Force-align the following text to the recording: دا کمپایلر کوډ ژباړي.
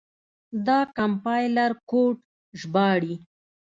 دا 0.67 0.79
کمپایلر 0.97 1.71
کوډ 1.89 2.15
ژباړي. 2.59 3.15